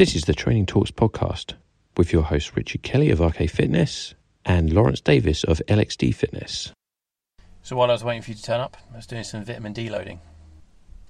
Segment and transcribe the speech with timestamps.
[0.00, 1.56] This is the Training Talks podcast
[1.98, 4.14] with your host Richard Kelly of RK Fitness
[4.46, 6.72] and Lawrence Davis of LXD Fitness.
[7.62, 9.74] So while I was waiting for you to turn up, I was doing some vitamin
[9.74, 10.20] D loading.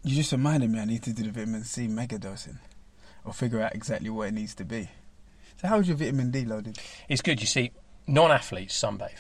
[0.03, 2.59] You just reminded me I need to do the vitamin C mega dosing
[3.25, 4.89] or figure out exactly what it needs to be.
[5.61, 6.77] So how's your vitamin D loaded?
[7.09, 7.71] It's good, you see,
[8.09, 9.13] non-athletes sunbathe.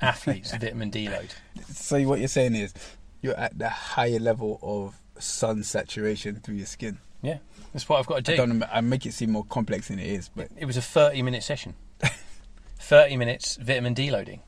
[0.00, 1.32] Athletes vitamin D load.
[1.68, 2.74] So what you're saying is
[3.22, 6.98] you're at the higher level of sun saturation through your skin.
[7.22, 7.38] Yeah,
[7.72, 8.46] that's what I've got to I do.
[8.46, 11.42] don't I make it seem more complex than it is, but It was a 30-minute
[11.42, 11.74] session.
[12.78, 14.42] 30 minutes vitamin D loading.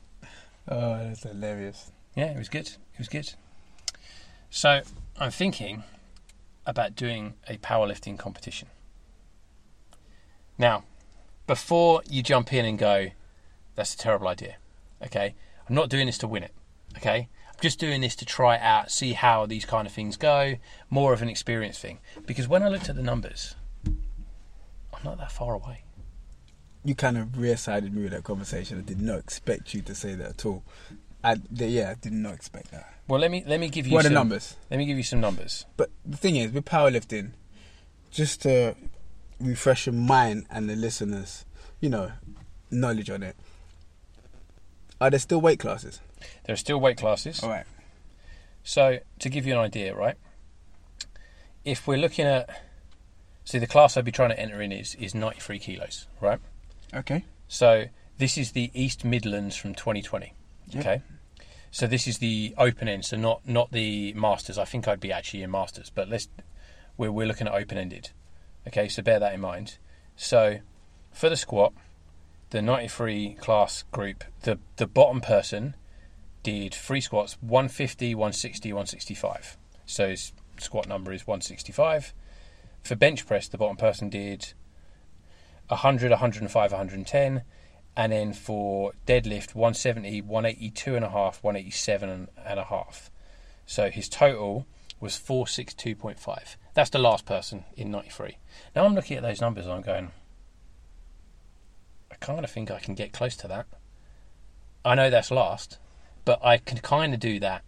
[0.67, 1.91] oh, that's hilarious.
[2.15, 2.67] Yeah, it was good.
[2.67, 3.33] It was good.
[4.49, 4.81] So
[5.19, 5.83] I'm thinking
[6.65, 8.67] about doing a powerlifting competition.
[10.57, 10.83] Now,
[11.47, 13.07] before you jump in and go,
[13.75, 14.55] that's a terrible idea.
[15.03, 15.35] Okay,
[15.67, 16.53] I'm not doing this to win it.
[16.97, 17.29] Okay,
[17.61, 20.55] just doing this to try it out, see how these kind of things go.
[20.89, 21.99] More of an experience thing.
[22.25, 23.55] Because when I looked at the numbers,
[23.85, 25.83] I'm not that far away.
[26.83, 28.79] You kind of rear-sided me with that conversation.
[28.79, 30.63] I did not expect you to say that at all.
[31.23, 32.91] I, yeah, I did not expect that.
[33.07, 34.55] Well, let me let me give you What are some the numbers?
[34.71, 35.65] Let me give you some numbers.
[35.77, 37.31] But the thing is, with powerlifting,
[38.09, 38.75] just to
[39.39, 41.45] refresh your mind and the listeners,
[41.79, 42.13] you know,
[42.71, 43.35] knowledge on it.
[44.99, 45.99] Are there still weight classes?
[46.45, 47.41] There are still weight classes.
[47.43, 47.65] All right.
[48.63, 50.15] So to give you an idea, right?
[51.63, 52.49] If we're looking at,
[53.43, 56.39] see, the class I'd be trying to enter in is is 93 kilos, right?
[56.93, 57.25] Okay.
[57.47, 57.85] So
[58.17, 60.33] this is the East Midlands from 2020.
[60.69, 60.79] Yep.
[60.79, 61.01] Okay.
[61.71, 64.57] So this is the open end, so not not the masters.
[64.57, 66.27] I think I'd be actually in masters, but let's
[66.97, 68.09] we're we're looking at open ended.
[68.67, 69.77] Okay, so bear that in mind.
[70.15, 70.59] So
[71.11, 71.73] for the squat,
[72.51, 75.75] the 93 class group, the the bottom person
[76.43, 79.57] did three squats 150, 160, 165.
[79.85, 82.13] So his squat number is 165.
[82.81, 84.53] For bench press, the bottom person did
[85.67, 87.43] 100, 105, 110.
[87.95, 93.11] And then for deadlift, 170, 182 and a half, 187 and a half.
[93.65, 94.65] So his total
[94.99, 96.55] was 462.5.
[96.73, 98.37] That's the last person in 93.
[98.75, 100.11] Now I'm looking at those numbers and I'm going,
[102.11, 103.65] I kind of think I can get close to that.
[104.85, 105.77] I know that's last,
[106.25, 107.63] but I can kind of do that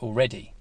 [0.00, 0.54] already.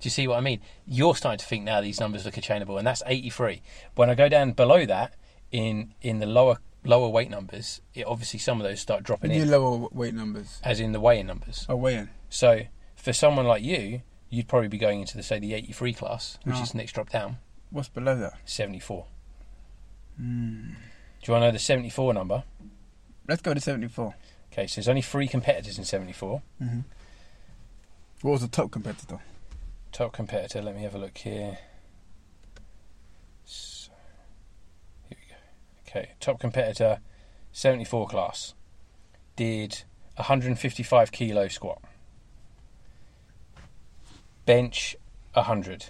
[0.00, 0.60] Do you see what I mean?
[0.86, 3.62] You're starting to think now these numbers look attainable, and that's 83.
[3.94, 5.14] When I go down below that,
[5.50, 9.38] in in the lower lower weight numbers, it obviously some of those start dropping in,
[9.38, 10.60] your lower weight numbers.
[10.62, 11.64] as in the weigh-in numbers.
[11.68, 12.10] Oh, weighing.
[12.28, 12.62] So
[12.96, 16.56] for someone like you, you'd probably be going into the say the 83 class, which
[16.56, 16.62] No.
[16.62, 17.38] is next drop down,
[17.70, 18.34] What's below that?
[18.44, 19.06] 74.
[20.16, 20.70] Hmm.
[20.70, 20.74] Do
[21.26, 22.44] you want to know the 74 number?
[23.28, 24.14] Let's go to 74.
[24.54, 26.40] Okay, so there's only three competitors in 74.
[26.62, 26.80] Mm-hmm.
[28.22, 29.18] What was the top competitor?
[29.90, 31.58] Top competitor, let me have a look here.
[33.44, 33.90] So,
[35.08, 36.00] here we go.
[36.00, 37.00] Okay, top competitor,
[37.50, 38.54] 74 class,
[39.34, 39.82] did
[40.14, 41.82] 155 kilo squat.
[44.46, 44.94] Bench,
[45.32, 45.86] 100.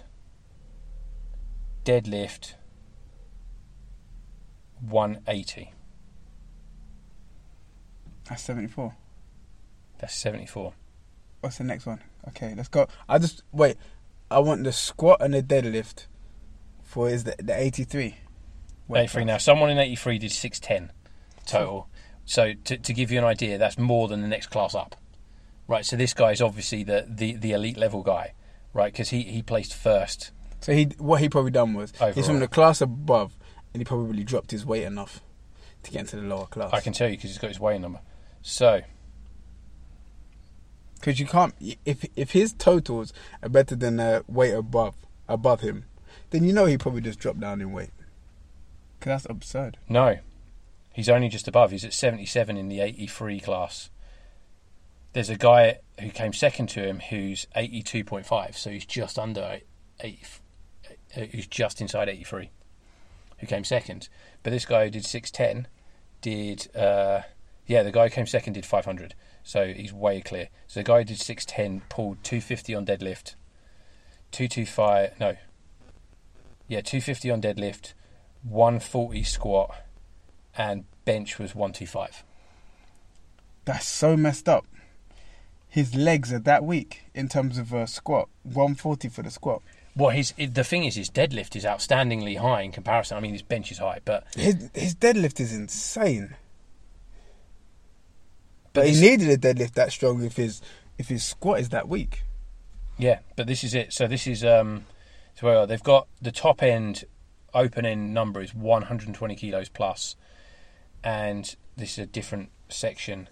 [1.83, 2.55] Deadlift,
[4.81, 5.74] 180.
[8.27, 8.95] That's 74.
[9.99, 10.73] That's 74.
[11.41, 12.01] What's the next one?
[12.29, 12.87] Okay, let's go.
[13.07, 13.77] I just wait.
[14.31, 16.07] I want the squat and the deadlift
[16.83, 18.17] for is the the 83.
[18.87, 19.37] Weight 83 now.
[19.37, 20.91] Someone in 83 did 610
[21.45, 21.87] total.
[22.25, 24.95] So to, to give you an idea, that's more than the next class up.
[25.67, 28.33] Right, so this guy is obviously the, the, the elite level guy,
[28.73, 28.91] right?
[28.91, 30.31] Because he, he placed first.
[30.61, 33.37] So he what he probably done was he's from the class above,
[33.73, 35.21] and he probably dropped his weight enough
[35.83, 36.71] to get into the lower class.
[36.73, 37.99] I can tell you because he's got his weight number.
[38.47, 38.81] So,
[40.99, 43.11] because you can't if if his totals
[43.41, 44.93] are better than the weight above
[45.27, 45.85] above him,
[46.29, 47.89] then you know he probably just dropped down in weight.
[48.99, 49.77] Because that's absurd.
[49.89, 50.19] no,
[50.93, 51.71] he's only just above.
[51.71, 53.89] He's at 77 in the 83 class.
[55.13, 59.61] There's a guy who came second to him who's 82.5, so he's just under
[60.01, 60.19] 80,
[61.17, 62.51] uh, who's just inside 83,
[63.39, 64.07] who came second.
[64.43, 65.67] But this guy who did 610
[66.21, 67.21] did, uh,
[67.67, 70.49] yeah, the guy who came second did 500, so he's way clear.
[70.67, 73.35] So the guy who did 610 pulled 250 on deadlift,
[74.31, 75.35] 225, no,
[76.67, 77.93] yeah, 250 on deadlift,
[78.43, 79.75] 140 squat,
[80.57, 82.23] and bench was 125.
[83.65, 84.65] That's so messed up.
[85.67, 88.29] His legs are that weak in terms of a squat.
[88.43, 89.61] 140 for the squat.
[89.95, 93.17] Well, his the thing is, his deadlift is outstandingly high in comparison.
[93.17, 96.35] I mean, his bench is high, but His his deadlift is insane.
[98.75, 100.61] But, he needed a deadlift that strong if his
[100.97, 102.23] if his squat is that weak.
[102.97, 103.91] yeah, but this is it.
[103.91, 104.85] So this is um,
[105.35, 107.05] so well, they've got the top end
[107.53, 110.15] opening number is 120 kilos plus,
[111.03, 113.29] and this is a different section.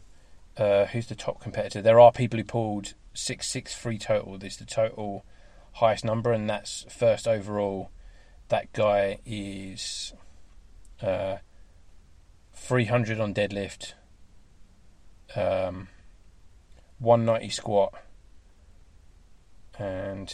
[0.55, 1.81] Uh, who's the top competitor?
[1.81, 4.37] There are people who pulled six six three total.
[4.37, 5.25] This is the total
[5.73, 7.91] highest number, and that's first overall.
[8.49, 10.13] That guy is
[11.01, 11.37] uh,
[12.53, 13.93] 300 on deadlift,
[15.35, 15.87] um,
[16.99, 17.93] 190 squat,
[19.77, 20.33] and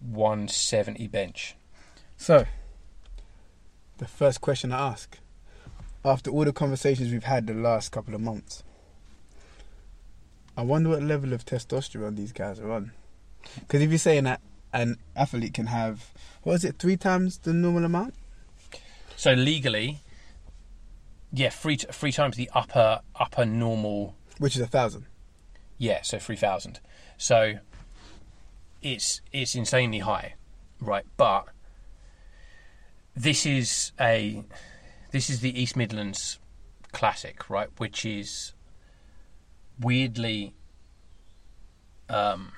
[0.00, 1.56] 170 bench.
[2.16, 2.46] So,
[3.98, 5.18] the first question I ask,
[6.04, 8.62] after all the conversations we've had the last couple of months,
[10.56, 12.92] I wonder what level of testosterone these guys are on.
[13.60, 14.40] Because if you're saying that
[14.72, 16.12] an athlete can have,
[16.42, 18.14] what is it, three times the normal amount?
[19.16, 20.00] So legally,
[21.36, 24.16] yeah, three three times the upper upper normal.
[24.38, 25.04] Which is a thousand.
[25.76, 26.80] Yeah, so three thousand.
[27.18, 27.58] So
[28.82, 30.34] it's it's insanely high,
[30.80, 31.04] right?
[31.18, 31.48] But
[33.14, 34.44] this is a
[35.10, 36.38] this is the East Midlands
[36.92, 37.68] Classic, right?
[37.76, 38.54] Which is
[39.78, 40.54] weirdly.
[42.08, 42.52] Um,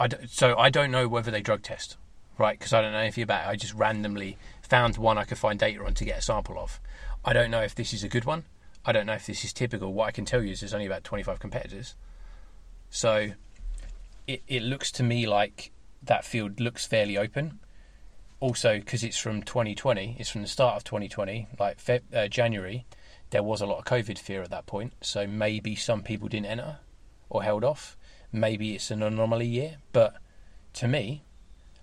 [0.00, 1.96] I so I don't know whether they drug test,
[2.38, 2.58] right?
[2.58, 3.50] Because I don't know anything about it.
[3.50, 6.80] I just randomly found one I could find data on to get a sample of.
[7.24, 8.44] I don't know if this is a good one.
[8.84, 9.92] I don't know if this is typical.
[9.92, 11.94] What I can tell you is there's only about 25 competitors.
[12.90, 13.32] So
[14.26, 15.72] it, it looks to me like
[16.02, 17.58] that field looks fairly open.
[18.38, 22.84] Also, because it's from 2020, it's from the start of 2020, like Feb, uh, January,
[23.30, 24.92] there was a lot of COVID fear at that point.
[25.00, 26.78] So maybe some people didn't enter
[27.28, 27.96] or held off.
[28.30, 29.78] Maybe it's an anomaly year.
[29.92, 30.16] But
[30.74, 31.24] to me,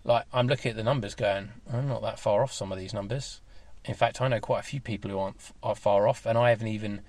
[0.03, 2.93] like I'm looking at the numbers going, I'm not that far off some of these
[2.93, 3.39] numbers.
[3.85, 6.49] In fact, I know quite a few people who aren't are far off, and I
[6.49, 7.01] haven't even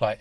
[0.00, 0.20] like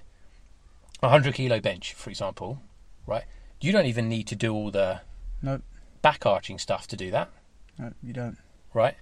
[1.01, 2.61] a hundred kilo bench, for example,
[3.07, 3.23] right?
[3.61, 5.01] You don't even need to do all the
[5.41, 5.61] No,
[6.01, 7.29] back arching stuff to do that,
[7.77, 8.37] no, you don't.
[8.73, 8.95] right?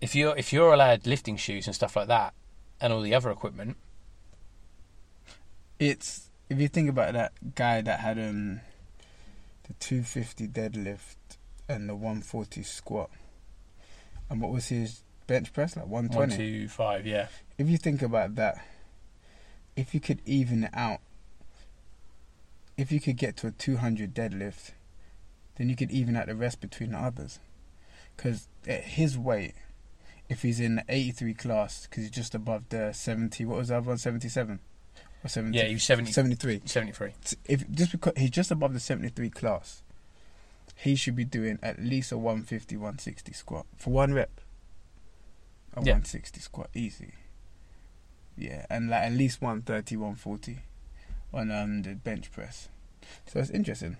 [0.00, 2.34] If you're if you're allowed lifting shoes and stuff like that,
[2.80, 3.76] and all the other equipment,
[5.78, 8.60] It's if you think about that guy that had um
[9.64, 11.35] the 250 deadlift
[11.68, 13.10] and the 140 squat,
[14.30, 16.36] and what was his bench press like one, 120?
[16.36, 17.28] two, five, yeah,
[17.58, 18.64] if you think about that,
[19.76, 21.00] if you could even it out,
[22.76, 24.72] if you could get to a 200 deadlift,
[25.56, 27.38] then you could even out the rest between the others.
[28.16, 29.54] Because at his weight,
[30.28, 33.76] if he's in the 83 class, because he's just above the 70, what was the
[33.76, 34.60] other one, 77?
[35.24, 36.62] Or 70, yeah, he was 70, 73.
[36.64, 37.12] 73.
[37.46, 39.82] If Just because he's just above the 73 class,
[40.74, 44.40] he should be doing at least a 150, 160 squat for one rep.
[45.74, 45.92] A Yeah.
[45.92, 47.12] 160 squat, easy.
[48.36, 50.58] Yeah, and like at least 130, 140
[51.32, 52.68] on um, the bench press.
[53.26, 53.96] So it's interesting.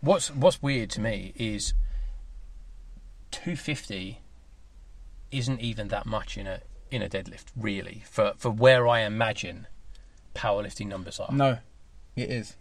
[0.00, 1.74] What's what's weird to me is
[3.30, 4.20] 250
[5.30, 9.66] isn't even that much in a in a deadlift, really, for for where I imagine
[10.34, 11.32] powerlifting numbers are.
[11.32, 11.58] No,
[12.16, 12.56] it is.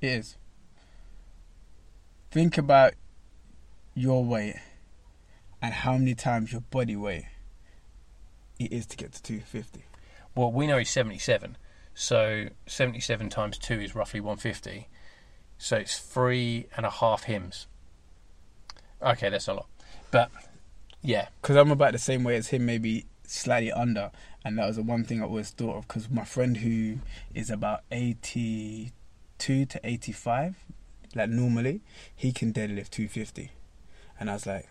[0.00, 0.36] It is.
[2.34, 2.94] Think about
[3.94, 4.56] your weight
[5.62, 7.26] and how many times your body weight
[8.58, 9.84] it is to get to 250.
[10.34, 11.56] Well, we know he's 77,
[11.94, 14.88] so 77 times two is roughly 150.
[15.58, 17.68] So it's three and a half hymns.
[19.00, 19.68] Okay, that's a lot,
[20.10, 20.32] but
[21.02, 24.10] yeah, because I'm about the same way as him, maybe slightly under,
[24.44, 25.86] and that was the one thing I always thought of.
[25.86, 26.98] Because my friend who
[27.32, 28.90] is about 82
[29.66, 30.56] to 85,
[31.14, 31.80] like normally,
[32.14, 33.50] he can deadlift 250,
[34.18, 34.68] and I was like,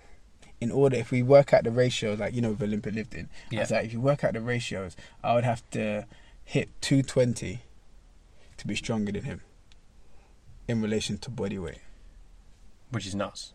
[0.61, 3.59] in order if we work out the ratios, like you know, with Olympic lifting, I
[3.59, 6.05] was like, if you work out the ratios, I would have to
[6.45, 7.61] hit 220
[8.57, 9.41] to be stronger than him
[10.67, 11.79] in relation to body weight.
[12.91, 13.53] which is nuts.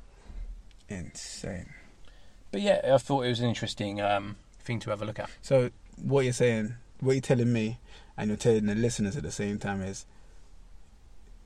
[0.88, 1.72] Insane.
[2.50, 5.30] But yeah, I thought it was an interesting um, thing to have a look at.
[5.42, 7.78] So what you're saying, what you're telling me,
[8.16, 10.06] and you're telling the listeners at the same time is,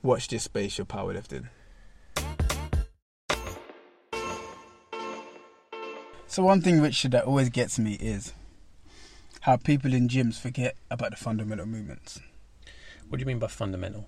[0.03, 0.77] watch this space.
[0.77, 1.47] You're powerlifting.
[6.27, 8.33] So one thing, Richard, that always gets me is
[9.41, 12.19] how people in gyms forget about the fundamental movements.
[13.07, 14.07] What do you mean by fundamental?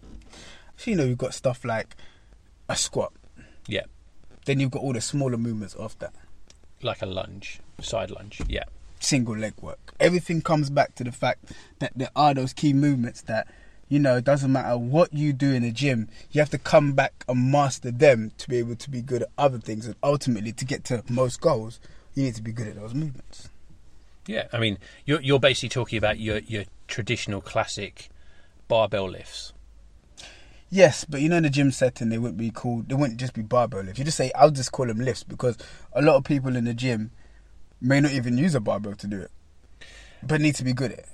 [0.78, 1.96] So you know you've got stuff like
[2.68, 3.14] a squat.
[3.68, 3.84] Yeah.
[4.46, 6.14] Then you've got all the smaller movements of that.
[6.82, 8.42] Like a lunge, side lunge.
[8.48, 8.64] Yeah.
[9.00, 9.94] single leg work.
[10.00, 13.48] Everything comes back to the fact that there are those key movements that,
[13.88, 16.94] you know, it doesn't matter what you do in the gym, you have to come
[16.94, 19.86] back and master them to be able to be good at other things.
[19.86, 21.80] And ultimately, to get to most goals,
[22.14, 23.50] you need to be good at those movements.
[24.28, 28.10] Yeah, I mean, you're you're basically talking about your your traditional classic
[28.68, 29.54] barbell lifts.
[30.72, 32.90] Yes, but you know in the gym setting they wouldn't be called.
[32.90, 34.00] They wouldn't just be barbell lifts.
[34.00, 35.58] You just say I'll just call them lifts because
[35.94, 37.12] a lot of people in the gym
[37.80, 39.32] may not even use a barbell to do it,
[40.24, 41.10] but need to be good at it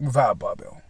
[0.00, 0.82] without a barbell.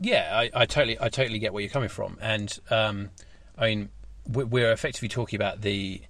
[0.00, 3.10] Yeah, I, I totally, I totally get where you're coming from, and um,
[3.56, 3.88] I mean,
[4.30, 6.02] we- we're effectively talking about the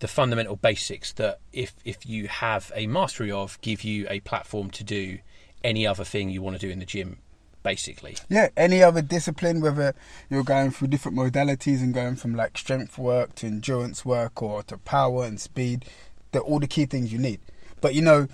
[0.00, 4.70] the fundamental basics that if if you have a mastery of, give you a platform
[4.70, 5.18] to do
[5.64, 7.18] any other thing you want to do in the gym,
[7.64, 8.16] basically.
[8.28, 9.94] Yeah, any other discipline, whether
[10.30, 14.62] you're going through different modalities and going from like strength work to endurance work or
[14.64, 15.84] to power and speed,
[16.30, 17.40] they're all the key things you need.
[17.80, 18.28] But you know,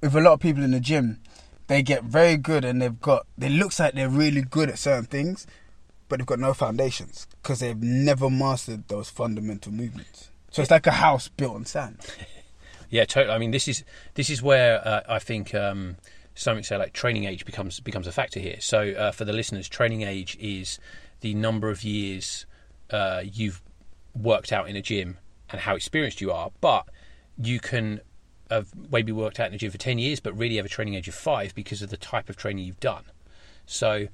[0.00, 1.20] with a lot of people in the gym,
[1.66, 5.04] they get very good and they've got, it looks like they're really good at certain
[5.04, 5.46] things,
[6.08, 10.30] but they've got no foundations because they've never mastered those fundamental movements.
[10.50, 11.98] So it's like a house built on sand.
[12.90, 13.34] Yeah, totally.
[13.34, 15.96] I mean, this is this is where uh, I think um,
[16.34, 18.60] something say like training age becomes becomes a factor here.
[18.60, 20.78] So uh, for the listeners, training age is
[21.20, 22.46] the number of years
[22.90, 23.62] uh, you've
[24.14, 25.18] worked out in a gym
[25.50, 26.50] and how experienced you are.
[26.60, 26.88] But
[27.36, 28.00] you can
[28.50, 30.94] have maybe worked out in the gym for ten years, but really have a training
[30.94, 33.04] age of five because of the type of training you've done.
[33.66, 34.08] So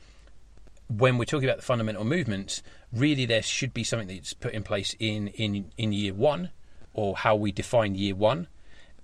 [0.88, 2.62] when we're talking about the fundamental movements,
[2.92, 6.50] really there should be something that's put in place in in in year one,
[6.94, 8.48] or how we define year one,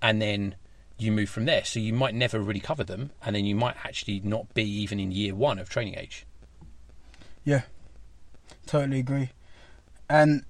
[0.01, 0.55] and then
[0.97, 1.63] you move from there.
[1.63, 4.99] So you might never really cover them, and then you might actually not be even
[4.99, 6.25] in year one of training age.
[7.43, 7.61] Yeah,
[8.65, 9.29] totally agree.
[10.09, 10.43] And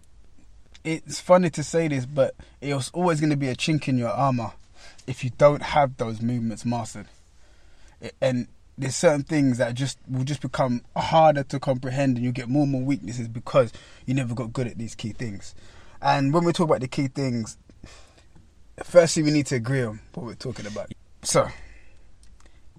[0.83, 3.97] it's funny to say this, but it was always going to be a chink in
[3.97, 4.53] your armor
[5.09, 7.07] if you don't have those movements mastered.
[8.21, 8.47] And
[8.77, 12.61] there's certain things that just will just become harder to comprehend, and you get more
[12.61, 13.73] and more weaknesses because
[14.05, 15.55] you never got good at these key things.
[15.99, 17.57] And when we talk about the key things,
[18.83, 20.91] firstly we need to agree on what we're talking about.
[21.23, 21.47] So,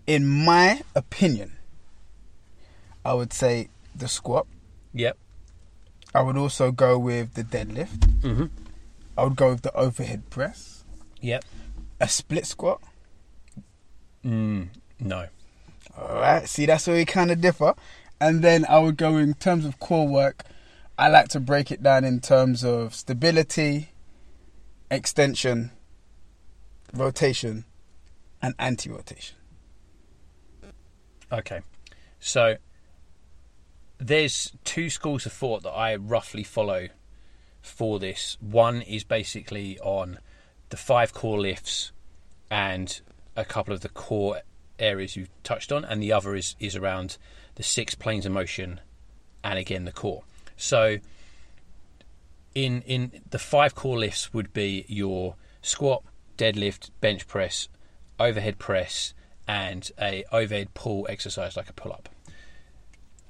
[0.06, 1.56] in my opinion,
[3.04, 4.46] I would say the squat.
[4.94, 5.18] Yep.
[6.14, 7.98] I would also go with the deadlift.
[8.20, 8.46] Mm-hmm.
[9.18, 10.84] I would go with the overhead press,
[11.20, 11.44] Yep.
[12.00, 12.80] A split squat.
[14.24, 15.26] Mm, no.
[15.96, 17.74] All right, see that's where we kind of differ.
[18.20, 20.44] And then I would go in terms of core work.
[20.98, 23.90] I like to break it down in terms of stability,
[24.90, 25.70] extension,
[26.92, 27.64] rotation,
[28.42, 29.36] and anti-rotation.
[31.32, 31.60] Okay.
[32.18, 32.56] So
[33.98, 36.88] there's two schools of thought that I roughly follow
[37.62, 38.36] for this.
[38.40, 40.18] One is basically on
[40.70, 41.92] the five core lifts
[42.50, 43.00] and
[43.36, 44.40] a couple of the core
[44.78, 47.18] areas you've touched on, and the other is, is around
[47.56, 48.80] the six planes of motion
[49.44, 50.22] and again the core.
[50.56, 50.98] So
[52.54, 56.02] in in the five core lifts would be your squat,
[56.36, 57.68] deadlift, bench press,
[58.18, 59.14] overhead press,
[59.46, 62.08] and a overhead pull exercise like a pull up.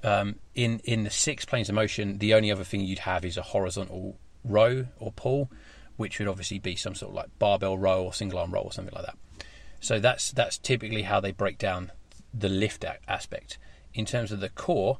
[0.03, 3.37] Um, in in the six planes of motion, the only other thing you'd have is
[3.37, 5.51] a horizontal row or pull,
[6.01, 8.71] which would obviously be some sort of like barbell row or single arm row or
[8.71, 9.17] something like that.
[9.79, 11.91] So that's that's typically how they break down
[12.33, 13.59] the lift aspect.
[13.93, 14.97] In terms of the core,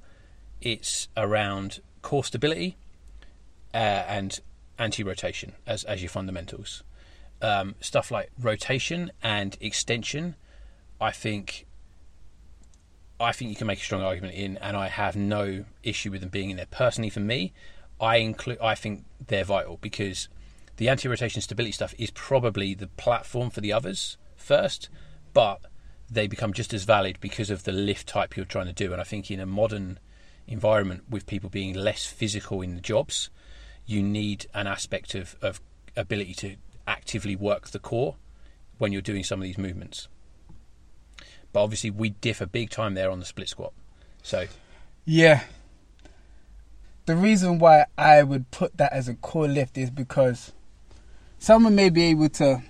[0.61, 2.77] it's around core stability
[3.73, 4.39] uh, and
[4.77, 6.83] anti-rotation as as your fundamentals.
[7.41, 10.35] Um, stuff like rotation and extension,
[11.01, 11.65] I think.
[13.19, 16.21] I think you can make a strong argument in, and I have no issue with
[16.21, 16.65] them being in there.
[16.65, 17.53] Personally, for me,
[17.99, 18.59] I include.
[18.59, 20.27] I think they're vital because
[20.77, 24.89] the anti-rotation stability stuff is probably the platform for the others first,
[25.33, 25.61] but
[26.09, 28.91] they become just as valid because of the lift type you're trying to do.
[28.91, 29.99] And I think in a modern
[30.47, 33.29] environment with people being less physical in the jobs,
[33.85, 35.61] you need an aspect of, of
[35.95, 36.55] ability to
[36.87, 38.15] actively work the core
[38.77, 40.07] when you're doing some of these movements.
[41.53, 43.73] But obviously, we differ big time there on the split squat.
[44.23, 44.47] So,
[45.05, 45.43] Yeah.
[47.05, 50.53] The reason why I would put that as a core lift is because
[51.41, 52.61] someone may be able to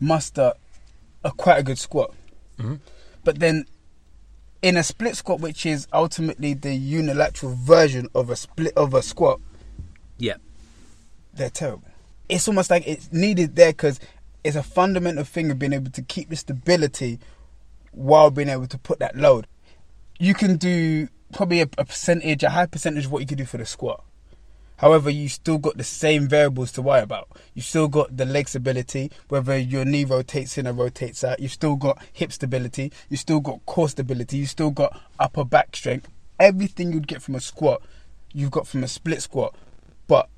[0.00, 0.52] muster
[1.24, 2.12] a quite a good squat,
[2.58, 2.80] Mhm.
[3.24, 3.64] but then
[4.60, 9.02] in a split squat, which is ultimately the unilateral version of a split of a
[9.02, 9.40] squat,
[10.18, 10.34] yeah,
[11.32, 11.88] they're terrible.
[12.28, 14.00] It's almost like it's needed there because
[14.42, 17.20] it's a fundamental thing of being able to keep the stability
[17.92, 19.46] while being able to put that load.
[20.18, 23.44] You can do probably a, a percentage, a high percentage of what you could do
[23.44, 24.02] for the squat.
[24.78, 27.28] However, you still got the same variables to worry about.
[27.54, 31.40] You still got the leg stability, whether your knee rotates in or rotates out.
[31.40, 32.92] You've still got hip stability.
[33.08, 34.38] You've still got core stability.
[34.38, 36.08] You've still got upper back strength.
[36.38, 37.80] Everything you'd get from a squat,
[38.32, 39.54] you've got from a split squat,
[40.06, 40.28] but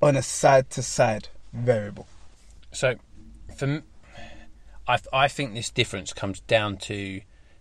[0.00, 2.06] on a side to side variable.
[2.72, 2.96] So,
[3.54, 3.82] for
[4.88, 7.20] I, I think this difference comes down to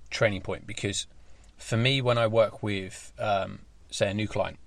[0.10, 1.08] training point because
[1.58, 3.60] for me, when I work with, um,
[3.92, 4.58] say, a new client,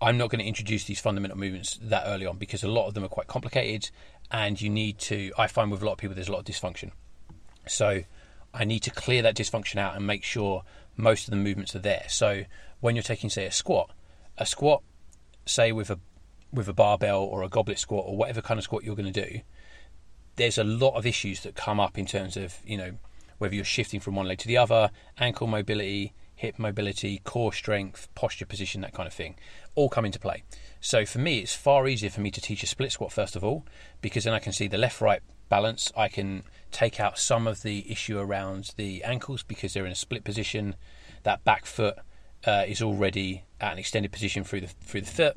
[0.00, 2.94] I'm not going to introduce these fundamental movements that early on because a lot of
[2.94, 3.90] them are quite complicated,
[4.30, 5.32] and you need to.
[5.38, 6.90] I find with a lot of people there's a lot of dysfunction,
[7.66, 8.02] so
[8.52, 10.64] I need to clear that dysfunction out and make sure
[10.96, 12.04] most of the movements are there.
[12.08, 12.44] So
[12.80, 13.90] when you're taking, say, a squat,
[14.38, 14.82] a squat,
[15.46, 15.98] say with a
[16.52, 19.24] with a barbell or a goblet squat or whatever kind of squat you're going to
[19.30, 19.40] do,
[20.36, 22.92] there's a lot of issues that come up in terms of you know
[23.38, 28.08] whether you're shifting from one leg to the other, ankle mobility, hip mobility, core strength,
[28.14, 29.34] posture position, that kind of thing,
[29.76, 30.42] all come into play.
[30.80, 33.44] So for me, it's far easier for me to teach a split squat first of
[33.44, 33.64] all,
[34.00, 35.92] because then I can see the left right balance.
[35.96, 36.42] I can
[36.72, 40.74] take out some of the issue around the ankles because they're in a split position.
[41.22, 41.96] That back foot
[42.46, 45.36] uh, is already at an extended position through the through the foot.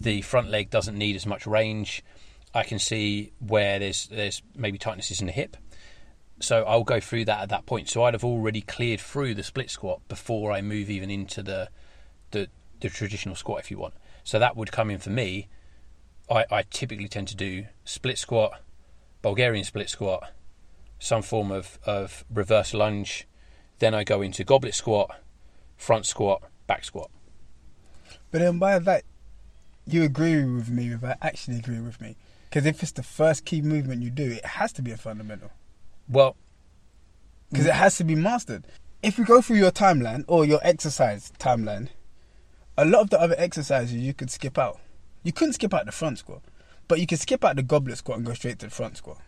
[0.00, 2.02] The front leg doesn't need as much range.
[2.54, 5.56] I can see where there's there's maybe tightnesses in the hip.
[6.40, 7.88] So I'll go through that at that point.
[7.88, 11.68] So I'd have already cleared through the split squat before I move even into the
[12.30, 12.48] the,
[12.80, 13.94] the traditional squat if you want.
[14.24, 15.48] So that would come in for me.
[16.30, 18.60] I, I typically tend to do split squat,
[19.22, 20.30] Bulgarian split squat,
[20.98, 23.26] some form of, of reverse lunge.
[23.78, 25.18] Then I go into goblet squat,
[25.76, 27.10] front squat, back squat.
[28.30, 29.04] But then by that,
[29.86, 32.16] you agree with me without actually agreeing with me.
[32.50, 35.50] Because if it's the first key movement you do, it has to be a fundamental.
[36.08, 36.36] Well,
[37.50, 38.64] Because it has to be mastered.
[39.02, 41.88] If we go through your timeline or your exercise timeline,
[42.78, 44.78] a lot of the other exercises you could skip out.
[45.24, 46.42] You couldn't skip out the front squat,
[46.86, 49.18] but you could skip out the goblet squat and go straight to the front squat.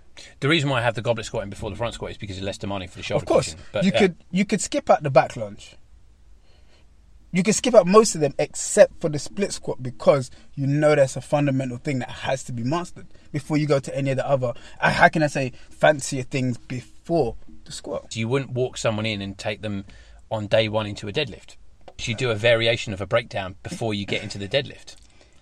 [0.40, 2.37] the reason why I have the goblet squat in before the front squat is because
[2.38, 3.23] it's less demanding for the shoulder.
[3.25, 3.57] of course.
[3.73, 5.76] But, you could you could skip out the back lunge.
[7.33, 10.95] You could skip out most of them except for the split squat because you know
[10.97, 14.16] that's a fundamental thing that has to be mastered before you go to any of
[14.16, 14.52] the other.
[14.80, 18.16] uh, How can I say fancier things before the squat?
[18.16, 19.85] you wouldn't walk someone in and take them
[20.30, 21.54] on day one into a deadlift.
[22.09, 24.97] You do a variation of a breakdown before you get into the deadlift.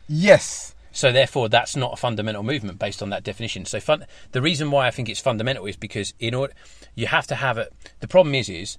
[0.09, 3.65] Yes, So therefore, that's not a fundamental movement based on that definition.
[3.67, 6.55] So fun, the reason why I think it's fundamental is because in order
[6.95, 7.73] you have to have it.
[8.01, 8.77] The problem is is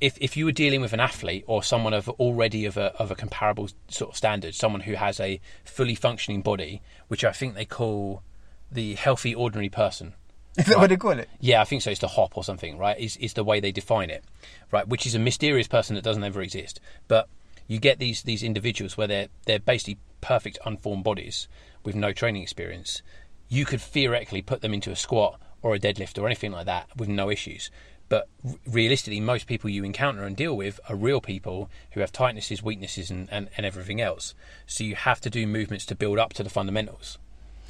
[0.00, 3.10] if if you were dealing with an athlete or someone of already of a of
[3.10, 7.54] a comparable sort of standard, someone who has a fully functioning body, which I think
[7.54, 8.22] they call
[8.70, 10.14] the healthy ordinary person.
[10.56, 11.28] Is that what they call it?
[11.40, 11.90] Yeah, I think so.
[11.90, 12.98] It's the hop or something, right?
[12.98, 14.24] Is is the way they define it,
[14.70, 14.86] right?
[14.86, 16.80] Which is a mysterious person that doesn't ever exist.
[17.08, 17.28] But
[17.66, 21.48] you get these these individuals where they're they're basically perfect unformed bodies
[21.84, 23.02] with no training experience.
[23.48, 26.88] You could theoretically put them into a squat or a deadlift or anything like that
[26.96, 27.70] with no issues.
[28.08, 28.28] But
[28.66, 33.10] realistically, most people you encounter and deal with are real people who have tightnesses, weaknesses,
[33.10, 34.34] and, and, and everything else.
[34.66, 37.18] So you have to do movements to build up to the fundamentals.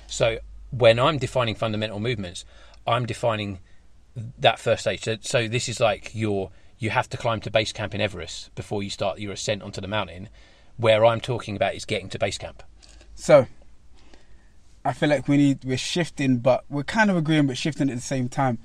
[0.07, 0.38] So
[0.70, 2.44] when I'm defining fundamental movements,
[2.87, 3.61] I'm defining
[4.38, 5.05] that first stage.
[5.05, 8.55] So, so this is like your you have to climb to base camp in Everest
[8.55, 10.29] before you start your ascent onto the mountain.
[10.77, 12.62] Where I'm talking about is getting to base camp.
[13.14, 13.46] So,
[14.85, 17.96] I feel like we need we're shifting, but we're kind of agreeing, but shifting at
[17.96, 18.59] the same time.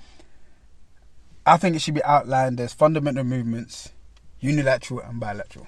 [1.45, 3.91] I think it should be outlined as fundamental movements,
[4.39, 5.67] unilateral and bilateral.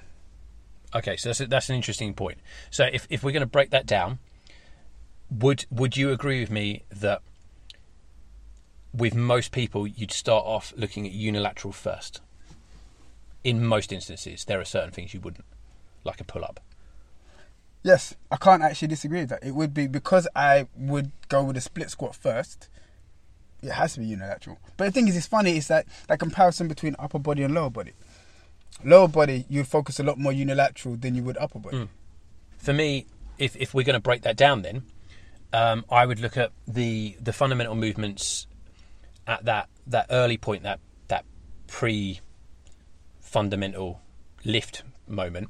[0.93, 2.37] Okay, so that's a, that's an interesting point.
[2.69, 4.19] So if if we're going to break that down,
[5.31, 7.21] would would you agree with me that
[8.93, 12.21] with most people you'd start off looking at unilateral first?
[13.43, 15.45] In most instances, there are certain things you wouldn't,
[16.03, 16.60] like a pull up.
[17.84, 19.43] Yes, I can't actually disagree with that.
[19.43, 22.69] It would be because I would go with a split squat first.
[23.62, 24.58] It has to be unilateral.
[24.77, 25.58] But the thing is, it's funny.
[25.58, 27.91] It's that that comparison between upper body and lower body.
[28.84, 31.77] Lower body, you focus a lot more unilateral than you would upper body.
[31.77, 31.88] Mm.
[32.58, 33.06] For me,
[33.38, 34.84] if if we're going to break that down, then
[35.51, 38.47] um, I would look at the the fundamental movements
[39.27, 41.25] at that that early point, that that
[41.67, 42.21] pre
[43.19, 44.01] fundamental
[44.45, 45.49] lift moment,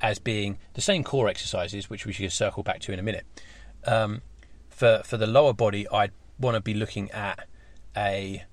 [0.00, 3.26] as being the same core exercises, which we should circle back to in a minute.
[3.86, 4.22] Um,
[4.68, 7.46] for for the lower body, I'd want to be looking at
[7.96, 8.44] a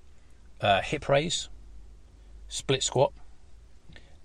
[0.60, 1.50] uh, hip raise,
[2.48, 3.14] split squat,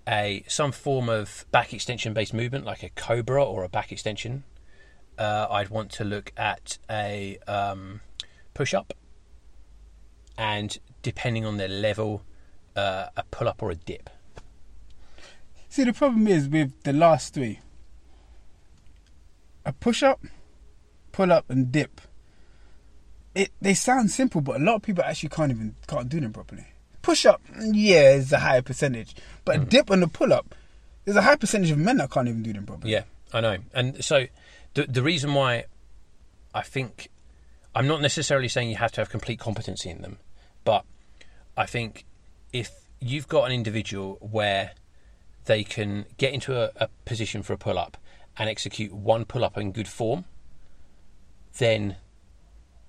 [0.09, 4.45] a some form of back extension based movement like a cobra or a back extension.
[5.18, 8.01] Uh, I'd want to look at a um,
[8.55, 8.95] push up,
[10.37, 12.23] and depending on their level,
[12.77, 14.11] uh, a pull up or a dip.
[15.68, 17.61] See, the problem is with the last three
[19.64, 20.21] a push up,
[21.12, 22.01] pull up, and dip.
[23.35, 26.33] It they sound simple, but a lot of people actually can't even can't do them
[26.33, 26.66] properly.
[27.01, 29.14] Push up, yeah, is a higher percentage,
[29.45, 30.55] but a dip and a pull up,
[31.05, 32.92] there's a high percentage of men that can't even do them properly.
[32.92, 33.57] Yeah, I know.
[33.75, 34.27] And so
[34.75, 35.64] the the reason why
[36.55, 37.09] I think
[37.75, 40.19] I'm not necessarily saying you have to have complete competency in them,
[40.65, 40.85] but
[41.57, 42.05] I think
[42.53, 44.73] if you've got an individual where
[45.45, 47.97] they can get into a, a position for a pull up
[48.39, 50.25] and execute one pull up in good form,
[51.59, 51.97] then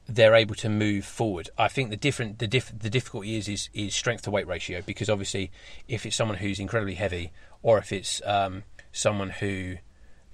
[0.07, 1.49] they're able to move forward.
[1.57, 4.81] I think the different the diff, the difficulty is, is is strength to weight ratio
[4.85, 5.51] because obviously
[5.87, 9.77] if it's someone who's incredibly heavy or if it's um, someone who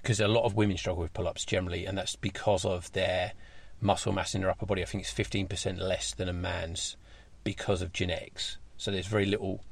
[0.02, 3.32] because a lot of women struggle with pull ups generally and that's because of their
[3.80, 4.82] muscle mass in their upper body.
[4.82, 6.96] I think it's fifteen percent less than a man's
[7.44, 8.58] because of genetics.
[8.76, 9.62] So there's very little.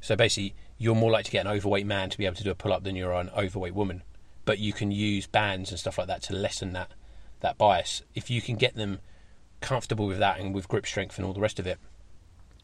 [0.00, 2.50] So basically, you're more likely to get an overweight man to be able to do
[2.50, 4.02] a pull up than you're an overweight woman.
[4.44, 6.92] But you can use bands and stuff like that to lessen that
[7.40, 8.02] that bias.
[8.14, 9.00] If you can get them
[9.60, 11.78] comfortable with that and with grip strength and all the rest of it,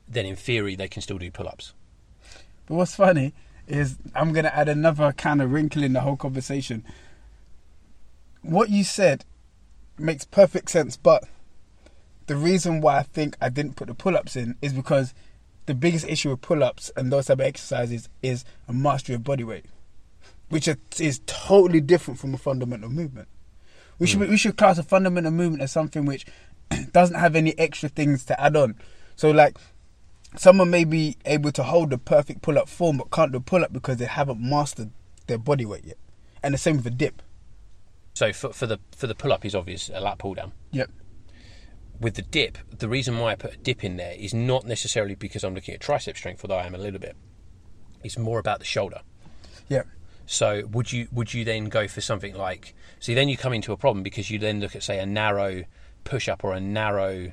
[0.08, 1.74] then in theory they can still do pull ups.
[2.66, 3.34] But what's funny
[3.66, 6.84] is I'm going to add another kind of wrinkle in the whole conversation.
[8.42, 9.24] What you said
[10.02, 11.24] makes perfect sense, but
[12.26, 15.14] the reason why I think I didn't put the pull ups in is because
[15.66, 19.24] the biggest issue with pull ups and those type of exercises is a mastery of
[19.24, 19.66] body weight,
[20.48, 23.28] which is totally different from a fundamental movement.
[23.98, 24.30] We should hmm.
[24.30, 26.26] we should class a fundamental movement as something which
[26.92, 28.76] doesn't have any extra things to add on.
[29.16, 29.56] So like
[30.36, 33.62] someone may be able to hold the perfect pull up form but can't do pull
[33.62, 34.90] up because they haven't mastered
[35.26, 35.98] their body weight yet.
[36.42, 37.22] And the same with a dip.
[38.14, 40.52] So for, for the for the pull up is obvious a lat pull down.
[40.70, 40.90] Yep.
[42.00, 45.14] With the dip, the reason why I put a dip in there is not necessarily
[45.14, 47.16] because I'm looking at tricep strength, although I am a little bit.
[48.02, 49.00] It's more about the shoulder.
[49.68, 49.86] Yep.
[50.26, 53.72] So would you would you then go for something like see then you come into
[53.72, 55.64] a problem because you then look at say a narrow
[56.04, 57.32] push up or a narrow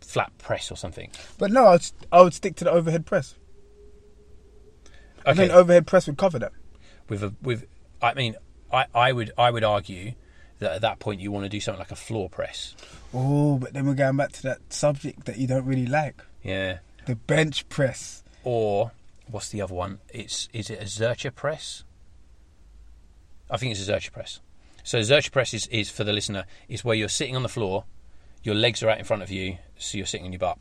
[0.00, 1.10] flat press or something.
[1.38, 3.34] But no, I would, I would stick to the overhead press.
[5.24, 5.40] I Okay.
[5.40, 6.52] think overhead press would cover that.
[7.08, 7.66] with a with
[8.00, 8.36] I mean
[8.76, 10.12] I, I would I would argue
[10.58, 12.74] that at that point you want to do something like a floor press.
[13.14, 16.78] Oh, but then we're going back to that subject that you don't really like Yeah.
[17.06, 18.22] the bench press.
[18.44, 18.92] Or
[19.30, 19.98] what's the other one?
[20.10, 21.84] It's is it a Zercher press?
[23.50, 24.40] I think it's a Zercher press.
[24.82, 27.84] So Zercher press is, is for the listener is where you're sitting on the floor,
[28.42, 30.58] your legs are out in front of you, so you're sitting on your butt,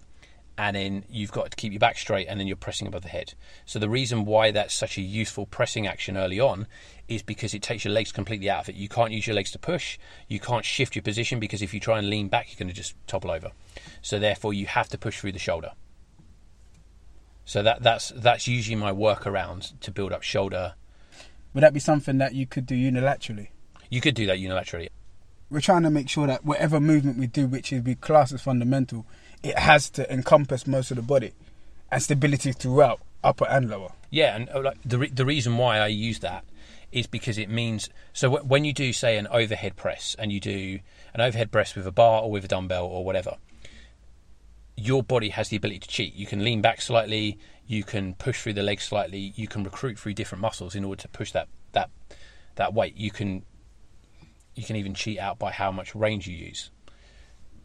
[0.58, 3.10] and then you've got to keep your back straight, and then you're pressing above the
[3.10, 3.34] head.
[3.66, 6.68] So the reason why that's such a useful pressing action early on
[7.08, 8.76] is because it takes your legs completely out of it.
[8.76, 11.80] You can't use your legs to push, you can't shift your position because if you
[11.80, 13.52] try and lean back, you're going to just topple over.
[14.02, 15.72] So therefore, you have to push through the shoulder.
[17.46, 20.74] So that that's that's usually my workaround to build up shoulder.
[21.54, 23.50] Would that be something that you could do unilaterally?
[23.90, 24.90] You could do that unilaterally.
[25.50, 28.42] We're trying to make sure that whatever movement we do, which is we class as
[28.42, 29.06] fundamental,
[29.44, 31.34] it has to encompass most of the body
[31.92, 33.92] and stability throughout, upper and lower.
[34.10, 36.46] Yeah, and uh, like the re- the reason why I use that
[36.92, 40.40] is because it means so w- when you do say an overhead press and you
[40.40, 40.80] do
[41.14, 43.38] an overhead press with a bar or with a dumbbell or whatever,
[44.78, 46.14] your body has the ability to cheat.
[46.14, 50.00] You can lean back slightly, you can push through the legs slightly, you can recruit
[50.00, 51.90] through different muscles in order to push that that
[52.56, 52.96] that weight.
[52.96, 53.44] You can
[54.56, 56.72] you can even cheat out by how much range you use.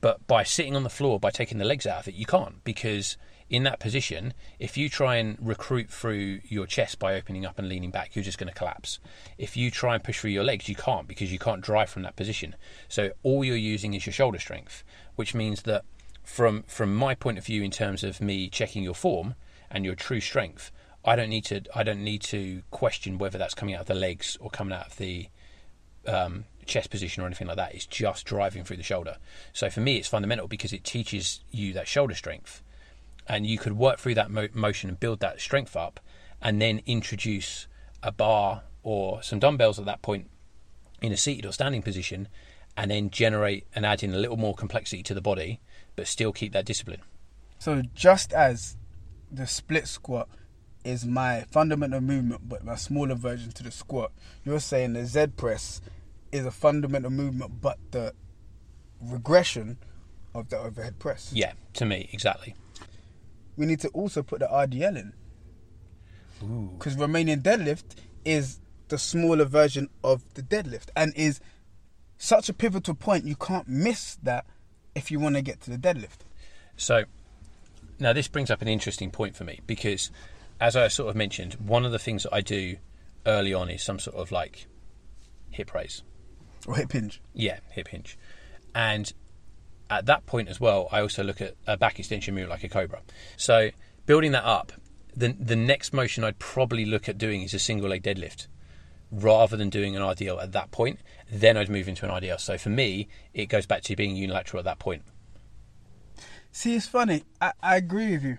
[0.00, 2.62] But by sitting on the floor, by taking the legs out of it, you can't
[2.64, 3.16] because
[3.50, 7.68] in that position, if you try and recruit through your chest by opening up and
[7.68, 9.00] leaning back, you're just going to collapse.
[9.38, 12.02] If you try and push through your legs, you can't because you can't drive from
[12.02, 12.54] that position.
[12.88, 14.84] So all you're using is your shoulder strength,
[15.16, 15.84] which means that
[16.22, 19.34] from from my point of view in terms of me checking your form
[19.68, 20.70] and your true strength,
[21.04, 23.94] I don't need to I don't need to question whether that's coming out of the
[23.94, 25.28] legs or coming out of the
[26.06, 27.74] um, chest position or anything like that.
[27.74, 29.18] It's just driving through the shoulder.
[29.52, 32.62] So for me, it's fundamental because it teaches you that shoulder strength,
[33.26, 36.00] and you could work through that mo- motion and build that strength up,
[36.40, 37.66] and then introduce
[38.02, 40.30] a bar or some dumbbells at that point
[41.02, 42.28] in a seated or standing position,
[42.76, 45.60] and then generate and add in a little more complexity to the body,
[45.96, 47.00] but still keep that discipline.
[47.58, 48.76] So just as
[49.30, 50.28] the split squat
[50.82, 54.12] is my fundamental movement, but my smaller version to the squat,
[54.44, 55.82] you're saying the Z press
[56.32, 58.14] is a fundamental movement, but the
[59.00, 59.78] regression
[60.34, 61.32] of the overhead press.
[61.32, 62.54] Yeah, to me, exactly.
[63.56, 65.12] We need to also put the RDL in
[66.78, 71.40] because Romanian deadlift is the smaller version of the deadlift and is
[72.16, 73.24] such a pivotal point.
[73.24, 74.46] You can't miss that
[74.94, 76.20] if you want to get to the deadlift.
[76.76, 77.04] So
[77.98, 80.10] now this brings up an interesting point for me because,
[80.60, 82.76] as I sort of mentioned, one of the things that I do
[83.26, 84.66] early on is some sort of like
[85.50, 86.02] hip raise.
[86.70, 87.20] Or hip hinge.
[87.34, 88.16] Yeah, hip hinge.
[88.74, 89.12] And
[89.90, 92.68] at that point as well, I also look at a back extension move like a
[92.68, 93.00] cobra.
[93.36, 93.70] So
[94.06, 94.72] building that up,
[95.14, 98.46] the the next motion I'd probably look at doing is a single leg deadlift
[99.10, 101.00] rather than doing an RDL at that point.
[101.28, 102.38] Then I'd move into an RDL.
[102.38, 105.02] So for me, it goes back to being unilateral at that point.
[106.52, 107.24] See, it's funny.
[107.40, 108.38] I, I agree with you,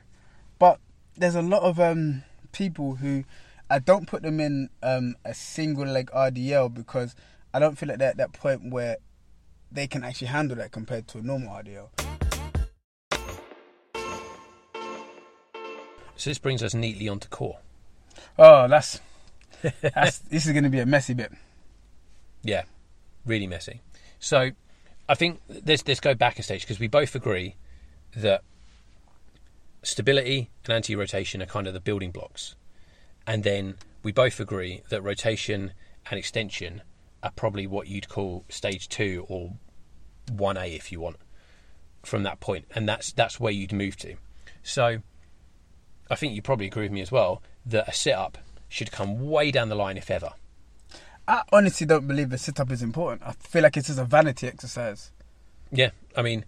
[0.57, 0.79] but
[1.17, 3.25] there's a lot of um, people who,
[3.69, 7.15] I don't put them in um, a single leg RDL because
[7.53, 8.97] I don't feel like they're at that point where
[9.71, 11.89] they can actually handle that compared to a normal RDL.
[16.15, 17.57] So this brings us neatly onto core.
[18.37, 19.01] Oh, that's,
[19.81, 21.31] that's this is going to be a messy bit.
[22.43, 22.63] Yeah,
[23.25, 23.81] really messy.
[24.19, 24.51] So
[25.09, 27.55] I think let's let's go back a stage because we both agree
[28.15, 28.43] that
[29.83, 32.55] stability and anti-rotation are kind of the building blocks,
[33.25, 35.73] and then we both agree that rotation
[36.09, 36.83] and extension
[37.23, 39.53] are probably what you'd call stage two or
[40.31, 41.17] one A if you want
[42.03, 44.15] from that point, and that's that's where you'd move to.
[44.63, 44.97] So
[46.09, 49.29] I think you probably agree with me as well that a sit up should come
[49.29, 50.33] way down the line if ever.
[51.27, 53.21] I honestly don't believe a sit up is important.
[53.23, 55.11] I feel like it's a vanity exercise.
[55.71, 56.45] Yeah, I mean,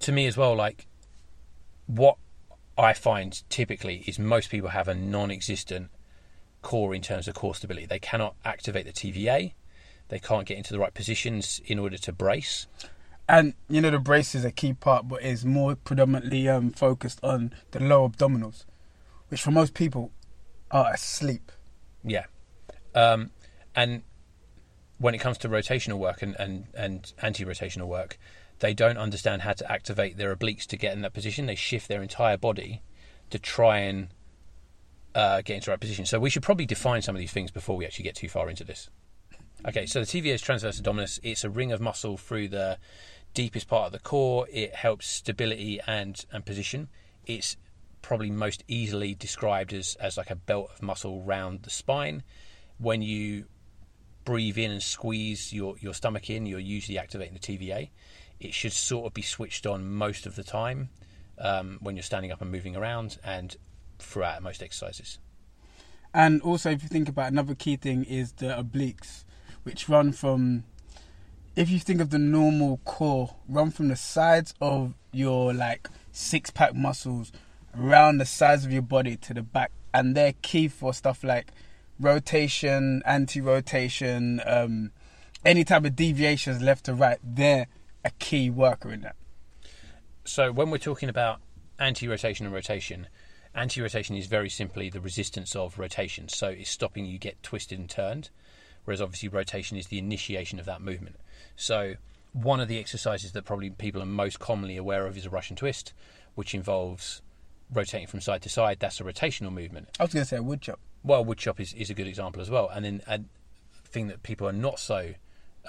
[0.00, 0.86] to me as well, like
[1.86, 2.16] what
[2.76, 5.90] I find typically is most people have a non-existent
[6.62, 7.86] core in terms of core stability.
[7.86, 9.52] They cannot activate the TVA.
[10.08, 12.66] They can't get into the right positions in order to brace.
[13.28, 17.18] And you know the brace is a key part, but is more predominantly um, focused
[17.24, 18.64] on the lower abdominals,
[19.28, 20.12] which for most people
[20.70, 21.50] are asleep.
[22.04, 22.26] Yeah.
[22.94, 23.30] Um,
[23.74, 24.02] and
[24.98, 28.18] when it comes to rotational work and, and, and anti rotational work,
[28.60, 31.46] they don't understand how to activate their obliques to get in that position.
[31.46, 32.82] They shift their entire body
[33.30, 34.08] to try and
[35.14, 36.06] uh, get into the right position.
[36.06, 38.48] So we should probably define some of these things before we actually get too far
[38.48, 38.88] into this.
[39.66, 41.18] Okay, so the TVA is transverse abdominis.
[41.24, 42.78] It's a ring of muscle through the
[43.34, 44.46] deepest part of the core.
[44.52, 46.88] It helps stability and, and position.
[47.26, 47.56] It's
[48.00, 52.22] probably most easily described as, as like a belt of muscle round the spine.
[52.78, 53.46] When you
[54.24, 57.90] breathe in and squeeze your, your stomach in, you're usually activating the TVA.
[58.38, 60.90] It should sort of be switched on most of the time
[61.38, 63.56] um, when you're standing up and moving around and
[63.98, 65.18] throughout most exercises.
[66.14, 69.24] And also, if you think about another key thing, is the obliques,
[69.66, 70.62] which run from,
[71.56, 76.50] if you think of the normal core, run from the sides of your like six
[76.50, 77.32] pack muscles
[77.76, 81.50] around the sides of your body to the back, and they're key for stuff like
[81.98, 84.92] rotation, anti-rotation, um,
[85.44, 87.18] any type of deviations left to right.
[87.24, 87.66] They're
[88.04, 89.16] a key worker in that.
[90.24, 91.40] So when we're talking about
[91.80, 93.08] anti-rotation and rotation,
[93.52, 96.28] anti-rotation is very simply the resistance of rotation.
[96.28, 98.30] So it's stopping you get twisted and turned,
[98.86, 101.16] whereas obviously rotation is the initiation of that movement.
[101.54, 101.94] So
[102.32, 105.56] one of the exercises that probably people are most commonly aware of is a Russian
[105.56, 105.92] twist,
[106.34, 107.20] which involves
[107.72, 108.78] rotating from side to side.
[108.80, 109.88] That's a rotational movement.
[110.00, 110.80] I was going to say a wood chop.
[111.02, 112.70] Well, wood chop is, is a good example as well.
[112.72, 113.20] And then a
[113.88, 115.14] thing that people are not so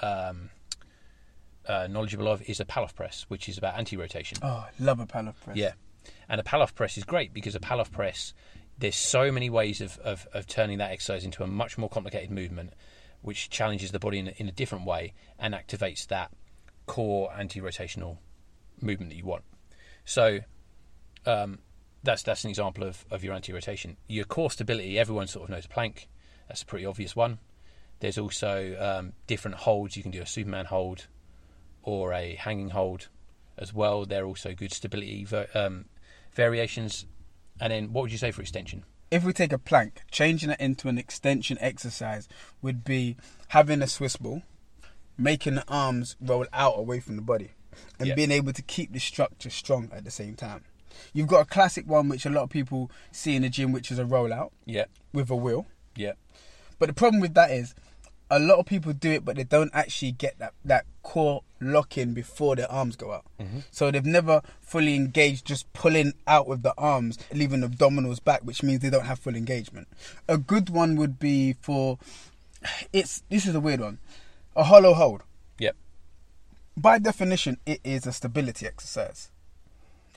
[0.02, 0.50] um,
[1.66, 4.38] uh, knowledgeable of is a Pallof press, which is about anti-rotation.
[4.42, 5.56] Oh, I love a Pallof press.
[5.56, 5.72] Yeah,
[6.28, 8.34] and a Pallof press is great because a Pallof press,
[8.78, 12.30] there's so many ways of, of, of turning that exercise into a much more complicated
[12.30, 12.72] movement,
[13.22, 16.30] which challenges the body in a, in a different way and activates that
[16.86, 18.18] core anti-rotational
[18.80, 19.44] movement that you want.
[20.04, 20.40] So,
[21.26, 21.58] um,
[22.02, 23.96] that's that's an example of, of your anti-rotation.
[24.06, 26.08] Your core stability, everyone sort of knows plank.
[26.46, 27.38] That's a pretty obvious one.
[28.00, 29.96] There's also um, different holds.
[29.96, 31.08] You can do a Superman hold
[31.82, 33.08] or a hanging hold
[33.58, 34.04] as well.
[34.04, 35.86] They're also good stability um,
[36.32, 37.06] variations.
[37.60, 38.84] And then, what would you say for extension?
[39.10, 42.28] If we take a plank, changing it into an extension exercise
[42.60, 43.16] would be
[43.48, 44.42] having a Swiss ball,
[45.16, 47.52] making the arms roll out away from the body,
[47.98, 48.14] and Yeah.
[48.14, 50.64] being able to keep the structure strong at the same time.
[51.14, 53.90] You've got a classic one which a lot of people see in the gym, which
[53.90, 55.66] is a rollout Yeah, with a wheel.
[55.96, 56.12] yeah,
[56.78, 57.74] But the problem with that is
[58.30, 61.96] a lot of people do it, but they don't actually get that, that core lock
[61.96, 63.24] in before their arms go out.
[63.40, 63.60] Mm-hmm.
[63.70, 68.42] So they've never fully engaged, just pulling out with the arms, leaving the abdominals back,
[68.42, 69.88] which means they don't have full engagement.
[70.28, 71.98] A good one would be for
[72.92, 73.98] it's this is a weird one,
[74.56, 75.22] a hollow hold.
[75.58, 75.76] Yep.
[76.76, 79.30] By definition, it is a stability exercise,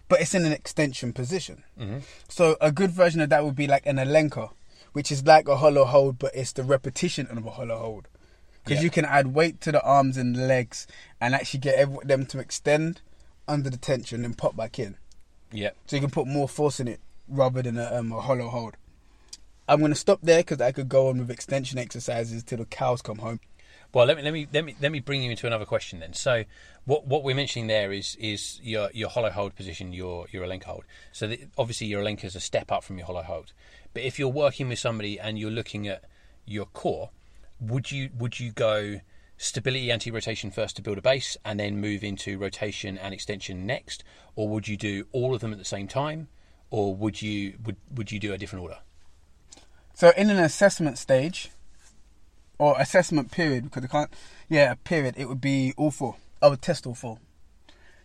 [0.08, 1.64] but it's in an extension position.
[1.80, 2.00] Mm-hmm.
[2.28, 4.52] So a good version of that would be like an Alenka,
[4.94, 8.08] which is like a hollow hold, but it's the repetition of a hollow hold.
[8.64, 8.84] Because Yeah.
[8.84, 10.86] you can add weight to the arms and legs
[11.20, 13.02] and actually get them to extend
[13.48, 14.98] under the tension and pop back in.
[15.52, 15.72] yeah.
[15.88, 18.78] So you can put more force in it rather than a, um, a hollow hold.
[19.68, 22.66] I'm going to stop there because I could go on with extension exercises till the
[22.66, 23.40] cows come home.
[23.94, 26.14] Well, let me let me let me let me bring you into another question then.
[26.14, 26.46] So,
[26.86, 30.64] what what we're mentioning there is is your your hollow hold position, your your Alenka
[30.66, 30.86] hold.
[31.12, 33.52] So, the, obviously, your Alenka is a step up from your hollow hold.
[33.94, 36.04] But if you're working with somebody and you're looking at
[36.46, 37.10] your core,
[37.60, 39.02] would you would you go
[39.38, 44.04] stability anti-rotation first to build a base and then move into rotation and extension next,
[44.36, 46.28] or would you do all of them at the same time,
[46.70, 48.78] or would you would would you do a different order?
[49.94, 51.50] So in an assessment stage
[52.58, 54.14] or assessment period, because I can't,
[54.48, 56.16] yeah, a period, it would be all four.
[56.42, 57.18] I would test all four.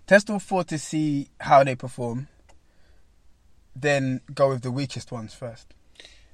[0.06, 2.28] Test all four to see how they perform.
[3.74, 5.74] Then go with the weakest ones first.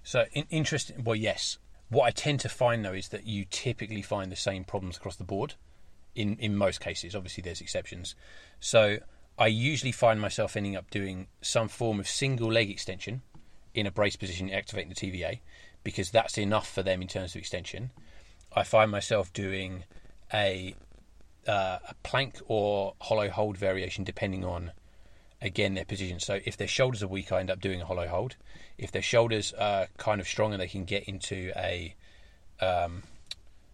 [0.02, 1.04] So in, interesting.
[1.04, 1.58] Well, yes.
[1.88, 5.16] What I tend to find though is that you typically find the same problems across
[5.16, 5.54] the board.
[6.14, 8.14] In in most cases, obviously there's exceptions.
[8.60, 8.98] So
[9.38, 13.22] I usually find myself ending up doing some form of single leg extension
[13.74, 15.40] in a brace position, activating the TVA,
[15.82, 17.90] because that's enough for them in terms of extension.
[18.54, 19.84] I find myself doing
[20.32, 20.74] a
[21.46, 24.72] uh, a plank or hollow hold variation depending on
[25.42, 26.20] again their position.
[26.20, 28.36] So if their shoulders are weak, I end up doing a hollow hold.
[28.78, 31.94] If their shoulders are kind of strong and they can get into a
[32.60, 33.02] um,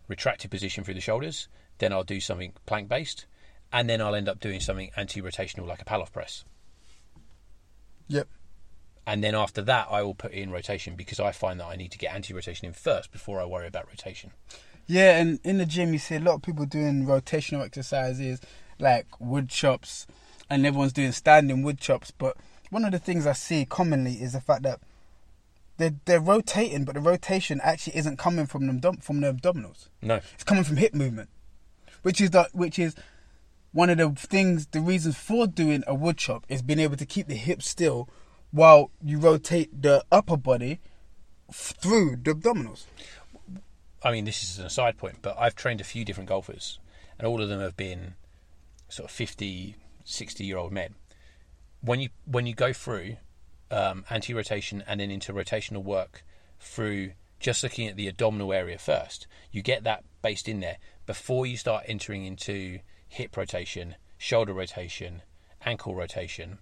[0.08, 3.26] retracted position through the shoulders, then I'll do something plank based,
[3.72, 6.44] and then I'll end up doing something anti-rotational like a Pallof press.
[8.08, 8.26] Yep.
[9.06, 11.92] And then after that, I will put in rotation because I find that I need
[11.92, 14.32] to get anti-rotation in first before I worry about rotation.
[14.86, 18.40] Yeah, and in the gym, you see a lot of people doing rotational exercises
[18.78, 20.06] like wood chops,
[20.50, 22.10] and everyone's doing standing wood chops.
[22.10, 22.36] But
[22.70, 24.80] one of the things I see commonly is the fact that
[25.76, 29.88] they're, they're rotating, but the rotation actually isn't coming from them from the abdominals.
[30.02, 31.30] No, It's coming from hip movement,
[32.02, 32.94] which is the which is
[33.72, 34.66] one of the things.
[34.66, 38.08] The reasons for doing a wood chop is being able to keep the hips still
[38.50, 40.80] while you rotate the upper body
[41.52, 42.84] through the abdominals.
[44.02, 46.78] I mean, this is an aside point, but I've trained a few different golfers,
[47.18, 48.14] and all of them have been
[48.88, 49.74] sort of 50,
[50.08, 50.94] 60 year old men.
[51.80, 53.16] When you when you go through
[53.70, 56.24] um, anti rotation and then into rotational work
[56.58, 61.46] through just looking at the abdominal area first, you get that based in there before
[61.46, 65.22] you start entering into hip rotation, shoulder rotation,
[65.64, 66.58] ankle rotation.